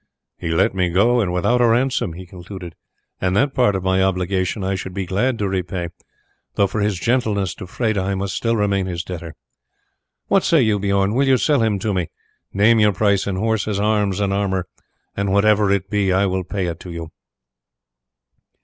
"He 0.39 0.49
let 0.49 0.73
me 0.73 0.89
go 0.89 1.17
free 1.17 1.21
and 1.21 1.31
without 1.31 1.61
a 1.61 1.67
ransom," 1.67 2.13
he 2.13 2.25
concluded, 2.25 2.73
"and 3.19 3.35
that 3.37 3.53
part 3.53 3.75
of 3.75 3.83
my 3.83 4.01
obligation 4.01 4.63
I 4.63 4.73
should 4.73 4.95
be 4.95 5.05
glad 5.05 5.37
to 5.37 5.47
repay, 5.47 5.89
though 6.55 6.65
for 6.65 6.81
his 6.81 6.99
gentleness 6.99 7.53
to 7.53 7.67
Freda 7.67 8.01
I 8.01 8.15
must 8.15 8.35
still 8.35 8.55
remain 8.55 8.87
his 8.87 9.03
debtor. 9.03 9.35
What 10.27 10.43
say 10.43 10.63
you, 10.63 10.79
Bijorn, 10.79 11.13
will 11.13 11.27
you 11.27 11.37
sell 11.37 11.61
him 11.61 11.77
to 11.77 11.93
me? 11.93 12.07
Name 12.51 12.79
your 12.79 12.93
price 12.93 13.27
in 13.27 13.35
horses, 13.35 13.79
arms, 13.79 14.19
and 14.19 14.33
armour, 14.33 14.65
and 15.15 15.31
whatever 15.31 15.69
it 15.69 15.87
be 15.87 16.11
I 16.11 16.25
will 16.25 16.43
pay 16.45 16.65
it 16.65 16.79
to 16.79 16.91
you." 16.91 17.11